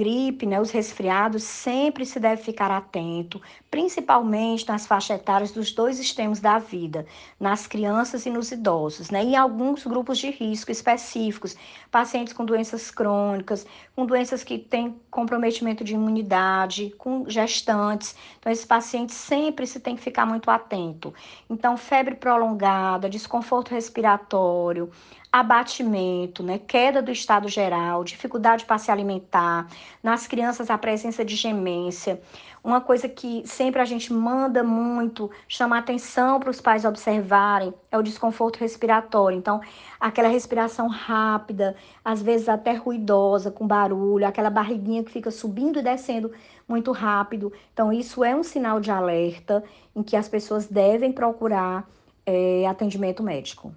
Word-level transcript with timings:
gripe, 0.00 0.46
né, 0.46 0.58
os 0.58 0.70
resfriados, 0.70 1.42
sempre 1.42 2.06
se 2.06 2.18
deve 2.18 2.42
ficar 2.42 2.70
atento, 2.70 3.38
principalmente 3.70 4.66
nas 4.66 4.86
faixas 4.86 5.20
etárias 5.20 5.52
dos 5.52 5.72
dois 5.72 6.00
extremos 6.00 6.40
da 6.40 6.58
vida, 6.58 7.04
nas 7.38 7.66
crianças 7.66 8.24
e 8.24 8.30
nos 8.30 8.50
idosos, 8.50 9.10
né, 9.10 9.22
e 9.22 9.32
em 9.32 9.36
alguns 9.36 9.84
grupos 9.84 10.16
de 10.16 10.30
risco 10.30 10.70
específicos, 10.70 11.54
pacientes 11.90 12.32
com 12.32 12.46
doenças 12.46 12.90
crônicas, 12.90 13.66
com 13.94 14.06
doenças 14.06 14.42
que 14.42 14.56
têm 14.56 14.98
comprometimento 15.10 15.84
de 15.84 15.92
imunidade, 15.92 16.94
com 16.96 17.28
gestantes. 17.28 18.16
Então, 18.38 18.50
esses 18.50 18.64
pacientes 18.64 19.16
sempre 19.16 19.66
se 19.66 19.80
tem 19.80 19.96
que 19.96 20.02
ficar 20.02 20.24
muito 20.24 20.50
atento. 20.50 21.12
Então, 21.50 21.76
febre 21.76 22.14
prolongada, 22.14 23.10
desconforto 23.10 23.70
respiratório, 23.70 24.90
abatimento, 25.32 26.42
né, 26.42 26.58
queda 26.58 27.00
do 27.00 27.12
estado 27.12 27.48
geral, 27.48 28.02
dificuldade 28.02 28.64
para 28.64 28.78
se 28.78 28.90
alimentar, 28.90 29.68
nas 30.02 30.26
crianças 30.26 30.70
a 30.70 30.78
presença 30.78 31.24
de 31.24 31.36
gemência. 31.36 32.20
Uma 32.62 32.80
coisa 32.80 33.08
que 33.08 33.42
sempre 33.46 33.80
a 33.80 33.84
gente 33.84 34.12
manda 34.12 34.62
muito, 34.62 35.30
chama 35.48 35.78
atenção 35.78 36.38
para 36.38 36.50
os 36.50 36.60
pais 36.60 36.84
observarem, 36.84 37.72
é 37.90 37.96
o 37.96 38.02
desconforto 38.02 38.58
respiratório. 38.58 39.38
Então, 39.38 39.60
aquela 39.98 40.28
respiração 40.28 40.86
rápida, 40.86 41.74
às 42.04 42.20
vezes 42.20 42.48
até 42.48 42.74
ruidosa, 42.74 43.50
com 43.50 43.66
barulho, 43.66 44.26
aquela 44.26 44.50
barriguinha 44.50 45.02
que 45.02 45.10
fica 45.10 45.30
subindo 45.30 45.78
e 45.78 45.82
descendo 45.82 46.30
muito 46.68 46.92
rápido. 46.92 47.52
Então, 47.72 47.90
isso 47.92 48.22
é 48.22 48.36
um 48.36 48.42
sinal 48.42 48.78
de 48.78 48.90
alerta 48.90 49.64
em 49.96 50.02
que 50.02 50.14
as 50.14 50.28
pessoas 50.28 50.66
devem 50.66 51.12
procurar 51.12 51.88
é, 52.26 52.66
atendimento 52.66 53.22
médico. 53.22 53.74